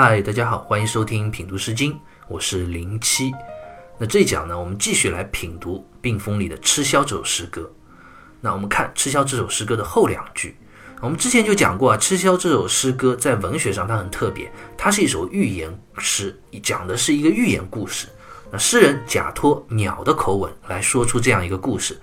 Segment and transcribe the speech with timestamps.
[0.00, 1.98] 嗨，大家好，欢迎收听品读诗经，
[2.28, 3.32] 我是零七。
[3.98, 7.68] 那这一讲呢，我们继续来品读《病风》里的《吃宵》这首诗歌。
[8.40, 10.56] 那我们看《吃宵》这首诗歌的后两句。
[11.00, 18.06] 我们之前就讲过啊，《吃宵》这首诗歌在文学上它很特别，它是一首寓言诗，讲的是一个寓言故事。
[18.52, 22.00] 那诗人假托鸟的口吻来说出这样一个故事。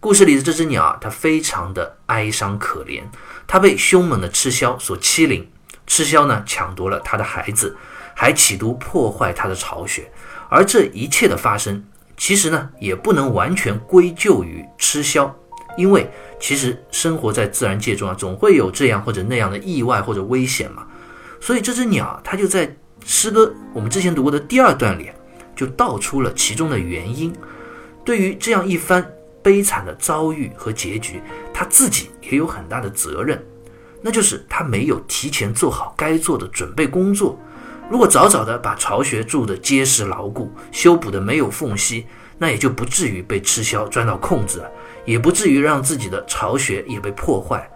[0.00, 3.04] 故事里的这只鸟啊，它非常的哀伤可怜，
[3.46, 5.48] 它被凶猛的吃枭所欺凌。
[5.86, 7.76] 吃枭呢，抢夺了他的孩子，
[8.14, 10.10] 还企图破坏他的巢穴。
[10.48, 11.84] 而这一切的发生，
[12.16, 15.30] 其实呢，也不能完全归咎于吃枭，
[15.76, 20.86] 因为其实生活在自然界中啊，总会有这样或者那样的意外或者危险嘛。
[21.40, 25.10] 所以这只鸟，它就在诗歌我们之前读过的第二段里，
[25.54, 27.34] 就道出了其中的原因。
[28.04, 29.04] 对于这样一番
[29.42, 31.20] 悲惨的遭遇和结局，
[31.52, 33.44] 他自己也有很大的责任。
[34.06, 37.36] 那就是他没有提前做好该做的准备工作。
[37.90, 42.06] 如果早早的把巢穴筑得结实牢固，修补的没有缝隙，
[42.38, 44.70] 那也就不至于被吃枭钻到空子了，
[45.04, 47.68] 也不至于让自己的巢穴也被破坏。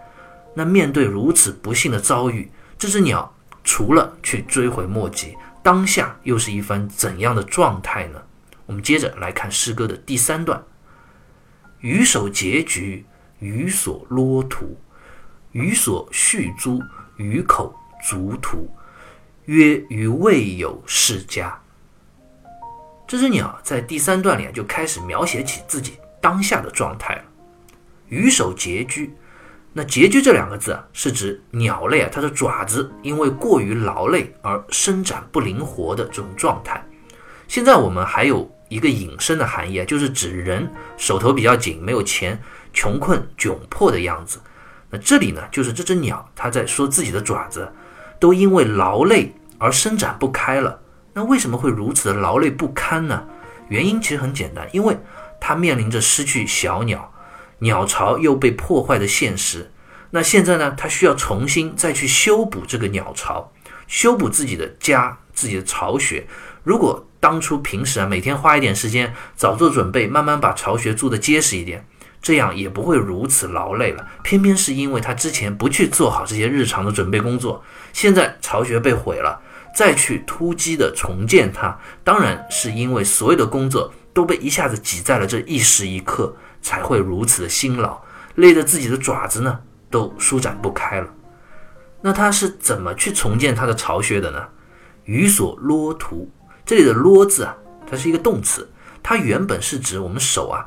[0.53, 8.21] 那面对如此不幸的遭遇，这只鸟除了去追悔莫及，当下又是一番怎样的状态呢？
[8.65, 10.63] 我们接着来看诗歌的第三段：
[11.81, 13.05] 鱼首结局，
[13.39, 14.77] 鱼所啰图。
[15.51, 16.81] 鱼所续租，
[17.17, 17.75] 鱼口
[18.07, 18.69] 足徒，
[19.45, 21.59] 曰：“鱼未有世家。”
[23.05, 27.23] 这只鸟在第三段里就开始描写起自己当下的状态了。
[28.07, 29.13] 鱼首拮据，
[29.73, 36.81] 那拮据这两个字啊，是指鸟类啊，它的爪子因为过于劳累而伸展不灵活的这种状态。
[37.49, 42.41] 现在我们还有一个引申的含义啊，就是指人手头比较紧，没有钱，
[42.71, 44.39] 穷困窘迫的样子。
[44.91, 47.71] 那这里呢，就是这只鸟，它在说自己的爪子
[48.19, 50.81] 都因为劳累而伸展不开了。
[51.13, 53.25] 那为什么会如此的劳累不堪呢？
[53.69, 54.97] 原因其实很简单，因为
[55.39, 57.13] 它面临着失去小鸟、
[57.59, 59.71] 鸟巢又被破坏的现实。
[60.11, 63.51] 那现在呢，它需要重新再去修补这个鸟巢，
[63.87, 66.27] 修补自己的家、自己的巢穴。
[66.63, 71.87] 如果当初平时啊，每天花一点时间早做准备，慢慢把巢穴筑得结实一点。
[72.21, 74.07] 这样也不会如此劳累了。
[74.23, 79.41] 偏偏是因为他之前不去做好这些日常的准备工作，现在巢穴被毁了，
[79.75, 87.99] 再去突击的重建它，当然是因为所有的工作都被一下子挤在了这一时一刻，才会如此的辛劳，
[88.35, 91.07] 累得自己的爪子呢都舒展不开了。
[92.01, 94.43] 那他是怎么去重建他的巢穴的呢？
[95.05, 96.29] 鱼所啰图，
[96.65, 97.55] 这里的啰字啊，
[97.89, 98.69] 它是一个动词，
[99.01, 100.65] 它原本是指我们手啊。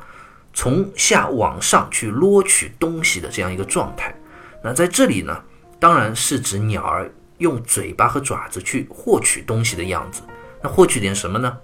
[0.55, 4.15] 从下往上去捞取东西的这样一个状态，
[4.63, 5.43] 那在这里呢，
[5.79, 10.21] 当然是指鸟儿用嘴巴和爪子去获取东西的样子。
[10.63, 11.57] 那获取点什么呢？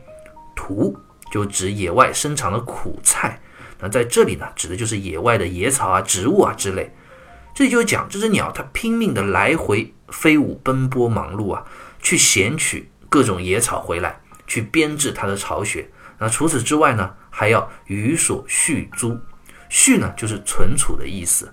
[0.53, 0.96] 图
[1.31, 3.40] 就指野外生长的苦菜。
[3.80, 6.94] 那在这里呢，指的就是野外的野草啊、植物啊之类。
[7.56, 11.63] 这里就讲这只鸟，它拼命的来回飞舞、奔波、忙碌啊，
[12.01, 15.90] 去衔取各种野草回来，去编制它的巢穴。
[16.22, 17.12] 那除此之外呢？
[17.32, 19.18] 还要予所续租，
[19.70, 21.52] 续呢就是存储的意思。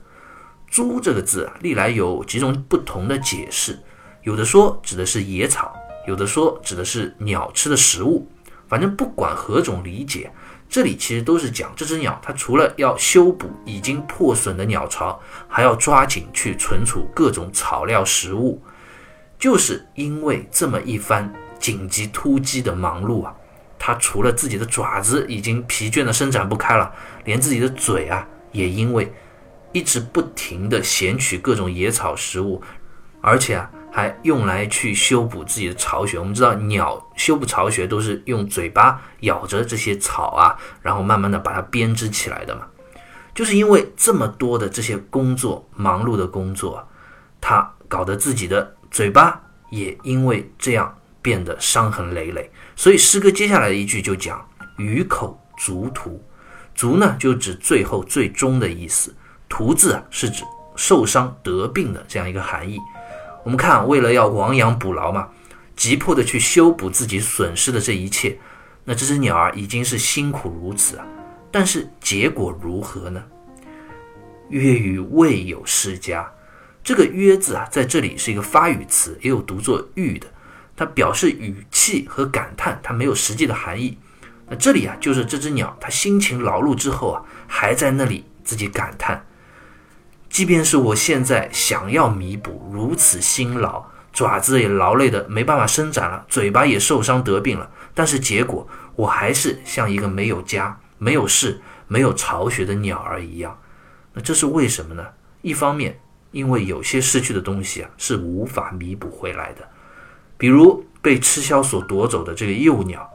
[0.71, 3.81] 租这个字啊，历来有几种不同的解释，
[4.25, 5.75] 有的说指的是野草，
[6.07, 8.31] 有的说指的是鸟吃的食物。
[8.67, 10.31] 反正不管何种理解，
[10.69, 15.19] 这里其实都是讲这只鸟，它除了要修补已经破损的鸟巢，
[15.49, 18.63] 还要抓紧去存储各种草料食物。
[19.39, 23.35] 就是因为这么一番紧急突击的忙碌啊。
[23.89, 26.93] 它除了自己的爪子已经疲倦的伸展不开了，
[27.25, 29.11] 连自己的嘴啊，也因为
[29.73, 32.63] 一直不停的衔取各种野草食物，
[33.23, 36.19] 而且啊，还用来去修补自己的巢穴。
[36.19, 42.67] 我们知道，鸟修补巢穴都是用嘴巴咬着这些草啊，然后慢慢的把它编织起来的嘛。
[43.35, 46.87] 就是因为这么多的这些工作，忙碌的工作，
[47.41, 49.41] 它搞得自己的嘴巴
[49.71, 50.95] 也因为这样。
[51.21, 54.47] 变得伤痕累累，所以诗歌接下来的一句就讲
[54.79, 56.23] “鱼口足徒”，
[56.75, 59.15] 足呢就指最后最终的意思，
[59.49, 60.45] 图字啊是指
[60.77, 62.79] 受伤得病的这样一个含义。
[63.45, 65.29] 我们看，为了要亡羊补牢嘛，
[65.75, 68.39] 急迫的去修补自己损失的这一切，
[68.85, 71.07] 那这只鸟儿已经是辛苦如此啊，
[71.51, 73.23] 但是结果如何呢？
[74.51, 76.31] 曰于未有世家，
[76.83, 80.27] 这个曰字啊，在这里是一个发语词，也有读作欲的。
[80.79, 83.99] 它表示语气和感叹，它没有实际的含义。
[84.49, 89.27] 那这里啊，就是这只鸟，它辛勤劳碌之后啊，还在那里自己感叹：
[90.31, 97.69] 即便是我现在想要弥补如此辛劳，爪子也劳累的没办法伸展了，嘴巴也受伤得病了。
[97.93, 103.59] 但是结果，我还是像一个没有家、没有事、没有巢穴的鸟儿一样。
[104.15, 105.05] 那这是为什么呢？
[105.43, 105.99] 一方面，
[106.31, 109.69] 因为有些失去的东西啊是无法弥补回来的，
[110.39, 113.07] 比如被吃枭所夺走的这个幼鸟，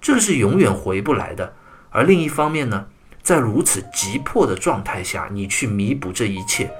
[0.00, 1.52] 这个是永远回不来的。
[1.90, 2.86] 而另一方面呢，
[3.22, 6.70] 在如此急迫的状态下，你去弥补这一切，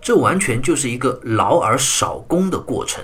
[0.00, 3.02] 这完全就是一个劳而少功的过程。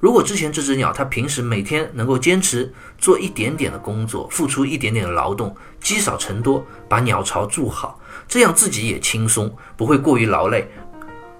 [0.00, 10.66] 如果之前这只鸟它平时每天能够坚持做一点点的工作，付出一点点的劳动，积少成多，把鸟巢筑好，这样自己也轻松，不会过于劳累，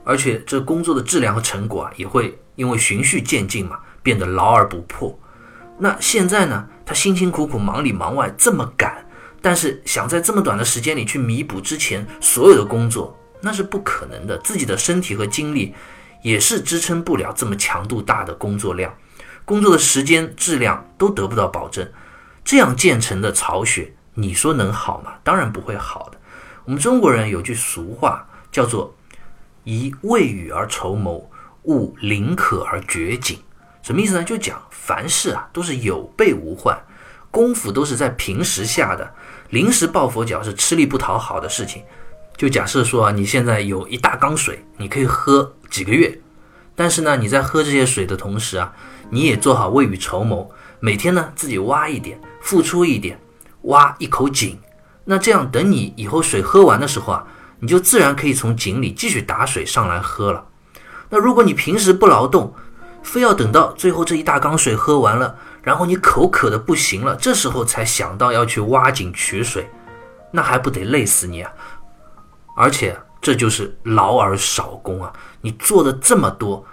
[0.05, 5.19] 而且这工作的质量和成果啊，也会因为循序渐进嘛，变得劳而不破。
[5.79, 9.07] 那现在呢，他辛辛苦苦忙里忙外，这么赶。
[9.43, 14.37] 但是想在这么短的时间里去弥补之前所有的工作，那是不可能的。
[14.39, 15.75] 自己的身体和精力
[16.23, 18.95] 也是支撑不了这么强度大的工作量，
[19.47, 21.91] 工作的时间质量都得不到保证。
[22.45, 25.13] 这样建成的巢穴，你说能好吗？
[25.25, 26.19] 当然不会好的。
[26.67, 28.95] 我们中国人有句俗话叫做
[29.65, 31.31] “宜未雨而绸缪，
[31.63, 33.39] 勿临渴而掘井”，
[33.91, 34.23] 什么意思呢？
[34.23, 36.81] 就讲凡事啊都是有备无患。
[37.29, 39.13] 功夫都是在平时下的，
[39.49, 41.83] 临时抱佛脚是吃力不讨好的事情。
[42.37, 46.21] 就假设说啊，你现在有一大缸水，你可以喝几个月，
[46.77, 48.73] 但是呢，你在喝这些水的同时啊，
[49.11, 50.49] 你也做好未雨绸缪，
[50.79, 53.21] 每天呢自己挖一点，付出一点，
[53.63, 54.57] 挖一口井。
[55.05, 57.27] 那这样等你以后水喝完的时候啊，
[57.59, 60.47] 你就自然可以从井里继续打水上来喝了。
[61.09, 62.55] 那如果你平时不劳动，
[63.03, 69.69] 非要等到最后这一大缸水喝完了，然后你口渴的不行了，这时候才想到要去挖井取水，
[70.31, 71.53] 那还不得累死你啊！
[72.57, 75.13] 而且这就是劳而少功啊！
[75.41, 76.65] 你做的这么多，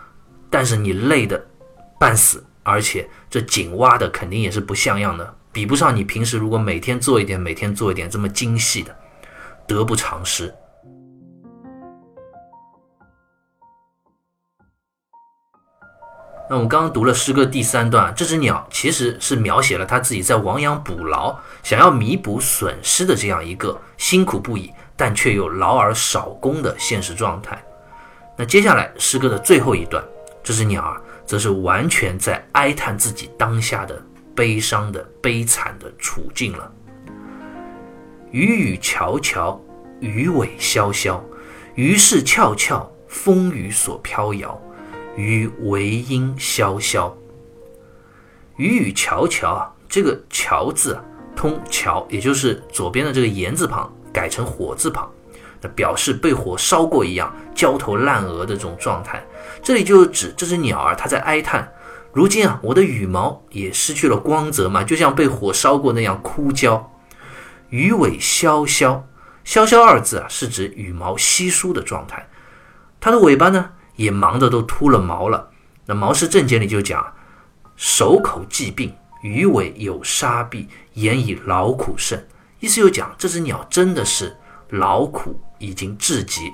[0.49, 1.43] 但是你累的
[1.99, 8.95] 半死，而且这井挖的肯定也是不像样的，比不上你平时如果每天做一点，每天做一点这么精细的，
[9.65, 10.53] 得不偿失。
[16.49, 27.61] 那我们刚刚读了诗歌第三段，这只鸟其实是描写了他自己在亡羊补牢，想要弥补损失的这样一个辛苦不已，但却又劳而少功的现实状态。
[28.37, 30.01] 那接下来诗歌的最后一段，
[30.41, 34.01] 这只鸟啊，则是完全在哀叹自己当下的
[34.33, 36.71] 悲伤的悲惨的处境了。
[38.31, 39.59] 雨雨悄悄，
[39.99, 41.19] 鱼尾潇潇，
[41.75, 44.61] 鱼是翘翘，风雨所飘摇。
[45.17, 47.17] 鱼为音萧萧，
[48.55, 51.03] 雨雨悄悄啊，这个“悄”字啊，
[51.35, 55.11] 通“桥”，也就是左边的这个言字旁改成火字旁，
[55.59, 59.25] 那表示被火烧过一样焦头烂额的这种状态。
[59.63, 61.67] 这里就是指这只鸟儿，它在哀叹：
[62.13, 66.91] 如今啊，我的羽毛也失去了光泽嘛，就像被火烧过那样枯焦。
[67.71, 69.07] 鱼尾萧萧，
[69.43, 72.29] 萧萧二字啊，是指羽毛稀疏的状态。
[72.99, 73.71] 它的尾巴呢？
[73.97, 75.49] 也忙得都秃了毛了。
[75.85, 77.05] 那《毛氏正解》里就讲
[77.75, 82.25] ：“手口既病，鱼尾有沙闭，言以劳苦甚。”
[82.59, 84.35] 意思就讲这只鸟真的是
[84.69, 86.51] 劳苦已经至极。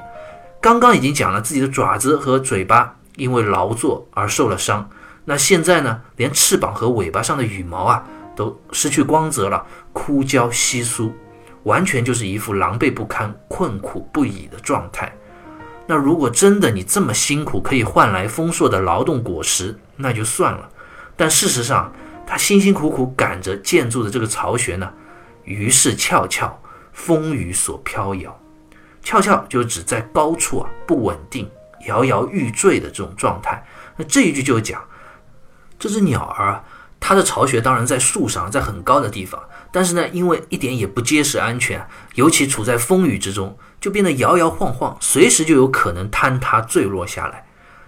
[0.59, 4.89] 刚刚已经讲了自己的爪子和嘴巴因为劳作而受了伤，
[5.25, 8.03] 那现在呢，连翅膀和尾巴上的羽毛啊
[8.35, 11.13] 都失去光泽了，枯焦稀疏，
[11.63, 15.13] 完全就是一副狼狈不堪、困苦不已的状态。
[15.85, 20.69] 那如果真的你这么辛苦可以换来丰硕的劳动果实，那就算了。
[21.15, 21.91] 但事实上，
[22.25, 24.91] 他辛辛苦苦赶着建筑的这个巢穴呢，
[25.43, 26.57] 于是翘翘，
[26.93, 28.39] 风雨所飘摇。
[29.03, 31.49] 翘翘就指在高处啊，不稳定，
[31.85, 33.61] 摇摇欲坠的这种状态。
[33.97, 34.81] 那这一句就讲，
[35.77, 36.63] 这只鸟儿啊，
[37.05, 39.43] 它的巢穴当然在树上，在很高的地方，
[39.73, 43.57] 但是呢，因为一点也不结实安全，尤其处在风雨之中。
[43.81, 47.45] 就变得摇摇晃晃，随时就有可能坍塌坠落下来。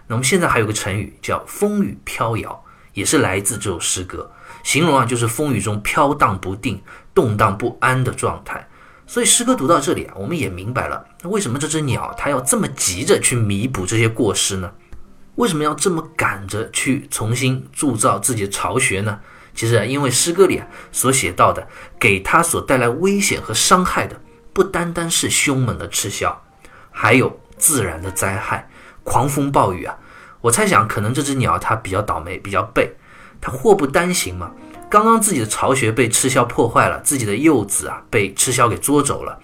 [0.08, 4.30] 那我们现在还有个成语叫“风雨飘摇”，也是来自这首诗歌，
[4.62, 6.82] 形容啊就是风雨中飘荡不定、
[7.14, 8.68] 动荡不安的状态。
[9.08, 14.70] 所以诗歌读到这里啊，我们也明白了，为什么这只鸟它要这么急着去弥补这些过失呢？
[15.36, 19.20] 为什么要这么赶着去重新铸造自己的巢穴呢？
[19.54, 21.66] 其实啊，因为诗歌里啊所写到的，
[22.00, 24.20] 给它所带来危险和伤害的。
[24.54, 26.34] 不单单是凶猛的吃枭，
[26.90, 28.70] 还有自然的灾害，
[29.04, 29.98] 狂风暴雨啊！
[30.40, 32.96] 我猜想，可能这只鸟它比较倒霉，比较背，
[33.42, 34.52] 它祸不单行嘛。
[34.90, 39.38] 刚刚自己的巢穴被赤枭破坏了，自己的幼子啊被赤枭给捉走了，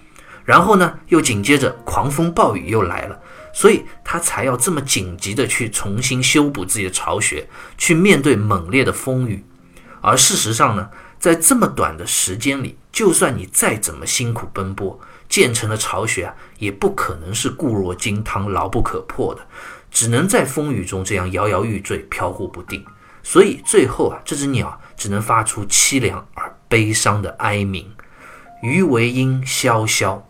[0.46, 3.20] 然后呢，又紧接着狂风暴雨又来了，
[3.52, 9.44] 所以他才要这么紧急的去重新修补自己的巢穴，去面对猛烈的风雨。
[10.00, 19.40] 而事实上呢，在这么短的时间里，就算你再怎么辛苦奔波，建成的巢穴啊，也不可能是固若金汤、牢不可破的，
[19.90, 22.84] 只能在风雨中这样摇摇欲坠、飘忽不定。
[23.22, 27.88] 所以最后啊，这只鸟只能发出凄凉而悲伤的哀鸣。
[28.62, 30.26] 余为音萧萧，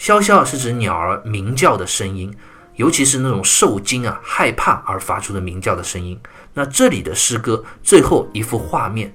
[0.00, 2.34] 萧萧是指鸟儿鸣叫的声音，
[2.76, 6.18] 尤其是那种受惊啊、害怕而发出的鸣叫的声音。
[6.54, 9.14] 那这里的诗歌最后一幅画面，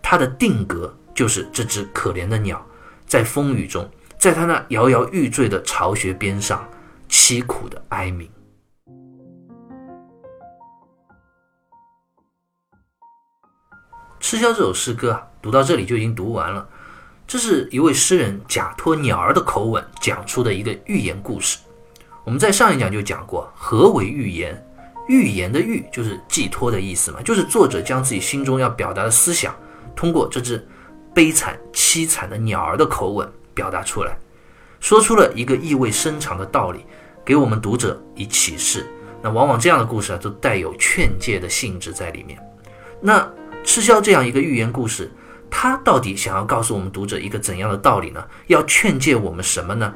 [0.00, 2.66] 它的定格就是这只可怜的鸟
[3.06, 6.66] 在风雨中，在它那摇摇欲坠的巢穴边上，
[7.10, 8.26] 凄苦的哀鸣。
[14.18, 16.66] 《吃枭》这首诗歌啊，读到这里就已经读完了。
[17.26, 21.58] 这是一位诗人假托鸟儿的口吻讲出的一个寓言故事。
[22.22, 24.62] 我们在上一讲就讲过，何为寓言？
[25.08, 29.54] 寓言的寓就是寄托的意思嘛，就是作者将自己心中要表达的思想，
[29.96, 30.64] 通过这只
[31.12, 34.16] 悲惨凄惨的鸟儿的口吻表达出来，
[34.78, 36.86] 说出了一个意味深长的道理，
[37.24, 38.86] 给我们读者以启示。
[39.20, 42.38] 那往往这样的故事啊，都带有劝诫的性质在里面。
[43.00, 43.28] 那
[43.64, 45.10] 赤霄这样一个寓言故事，
[45.50, 48.22] 他到底想要告诉我们读者一个怎样的道理呢？
[48.48, 49.92] 要劝诫我们什么呢？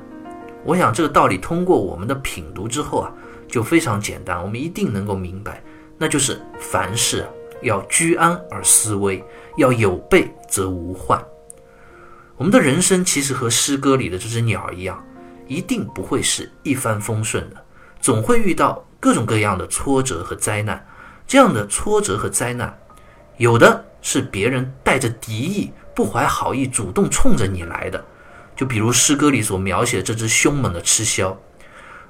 [0.65, 3.13] 我想这个道理通过我们的品读之后啊，
[3.49, 5.63] 就非常简单，我们一定能够明白，
[5.97, 7.27] 那就是凡事
[7.63, 9.25] 要居安而思危，
[9.57, 11.23] 要有备则无患。
[12.37, 15.03] 我们的人生其实和诗歌里的这只鸟一样，
[15.47, 17.57] 一定不会是一帆风顺的，
[18.01, 20.87] 总会遇到各种各样的挫折和灾难。
[21.27, 22.77] 这样的挫折和灾难。
[23.37, 28.05] 有的是别人带着敌意、不怀好意主动冲着你来的，
[28.57, 31.37] 就比如诗歌里所描写这只凶猛的吃枭；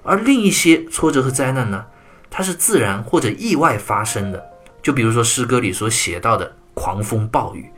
[0.03, 1.85] 而另一些挫折和灾难呢，
[2.31, 4.45] 它是自然或者意外发生的，
[4.83, 7.71] 就比如说诗歌里所写到的狂风暴雨。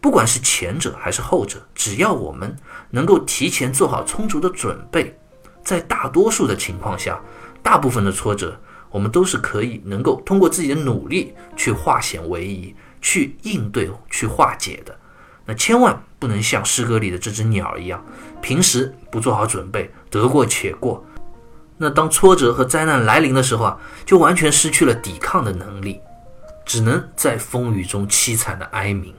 [0.00, 2.54] 不管是前者还是后者，只要我们
[2.90, 5.16] 能够提前做好充足的准备，
[5.62, 7.18] 在大多数的情况下，
[7.62, 12.74] 大部分的挫折我们都是可以能够通过自己的努力去化险为夷。
[13.04, 14.98] 去应对、去化解的，
[15.44, 18.02] 那千万不能像诗歌里的这只鸟一样，
[18.40, 21.04] 平时不做好准备，得过且过。
[21.76, 26.00] 那当挫折和灾难来临的时候啊，就完全失去了抵抗的能力，
[26.64, 29.12] 只能在风雨中凄惨的哀鸣。《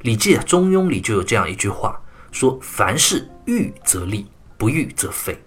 [0.00, 2.00] 礼记·中庸》里就有这样一句话，
[2.32, 4.26] 说：“凡事预则立，
[4.58, 5.40] 不预则废。”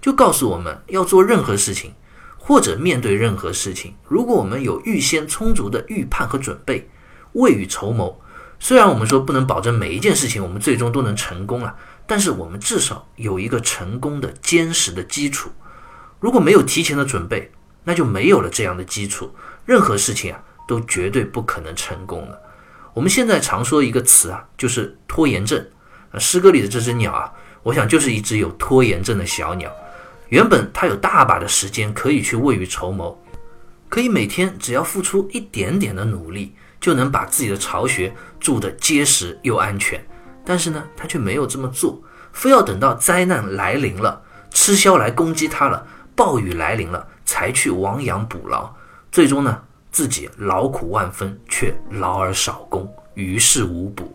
[0.00, 1.92] 就告诉我们要做任何事情，
[2.38, 6.88] 或者面对任何事情，如果我们有预先充足的预判和准备。
[7.32, 8.20] 未雨绸缪，
[8.58, 11.74] 虽然我们说不能保证每一件事情我们最终都能成功了，
[12.06, 15.50] 但是我们至少有一个成功的坚实的基础。
[16.20, 17.50] 如果没有提前的准备，
[17.84, 19.34] 那就没有了这样的基础，
[19.64, 22.42] 任何事情啊都绝对不可能成功的。
[22.94, 25.66] 我们现在常说一个词啊，就是拖延症。
[26.12, 29.72] 啊，诗歌里的这只鸟啊，我想就是一只有拖延症的小鸟。
[30.28, 33.18] 原本它有大把的时间可以去未雨绸缪，
[33.88, 36.54] 可以每天只要付出一点点的努力。
[36.82, 40.04] 就能把自己的巢穴筑得结实又安全，
[40.44, 44.20] 但是呢，他却没有这么做，非要等到灾难来临了，
[44.50, 45.86] 吃枭来攻击他了，
[46.16, 48.68] 暴雨来临了，才去亡羊补牢。
[49.12, 49.62] 最终呢，
[49.92, 54.12] 自己劳苦万分，却劳而少功，于事无补。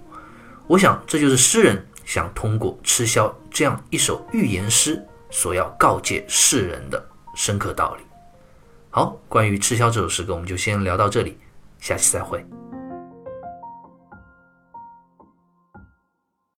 [0.67, 7.01] 我想，这就是诗人想通过吃枭这样一首寓言诗所要告诫世人的
[7.33, 8.03] 深刻道理。
[8.89, 11.37] 好，关于吃枭这首诗歌，我们就先聊到这里。
[11.79, 12.45] 下期再会。